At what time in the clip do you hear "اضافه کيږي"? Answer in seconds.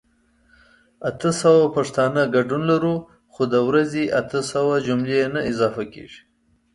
5.51-6.21